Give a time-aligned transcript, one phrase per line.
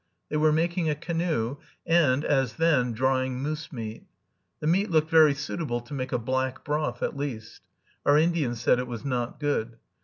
[0.29, 4.07] They were making a canoe, and, as then, drying moose meat.
[4.59, 7.61] The meat looked very suitable to make a black broth at least.
[8.03, 9.77] Our Indian said it was not good.